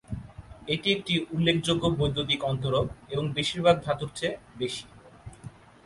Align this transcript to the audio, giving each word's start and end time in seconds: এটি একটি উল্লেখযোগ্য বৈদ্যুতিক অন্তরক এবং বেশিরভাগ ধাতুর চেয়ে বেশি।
এটি 0.67 0.87
একটি 0.91 1.13
উল্লেখযোগ্য 1.31 1.83
বৈদ্যুতিক 1.99 2.41
অন্তরক 2.43 2.85
এবং 3.11 3.25
বেশিরভাগ 3.37 3.75
ধাতুর 3.85 4.09
চেয়ে 4.15 4.35
বেশি। 4.57 4.83